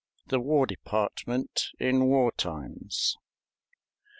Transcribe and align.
THE 0.29 0.39
WAR 0.39 0.65
DEPARTMENT 0.65 1.67
IN 1.79 2.05
WAR 2.07 2.31
TIMES. 2.31 3.17